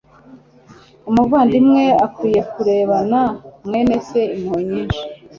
Umuvandimwe 1.09 1.83
akwiye 2.05 2.41
kurebana 2.51 3.21
mwene 3.65 3.95
se 4.07 4.21
impuhwe 4.35 4.61
nyinshi, 4.69 5.01